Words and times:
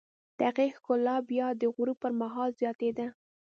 د 0.37 0.39
هغې 0.49 0.67
ښکلا 0.75 1.15
بیا 1.29 1.47
د 1.61 1.63
غروب 1.75 1.97
پر 2.03 2.11
مهال 2.21 2.49
زیاتېده. 2.61 3.07